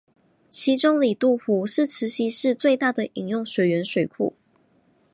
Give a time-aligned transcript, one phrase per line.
[0.49, 4.33] 其中里杜湖是慈溪市最大的饮用水源水库。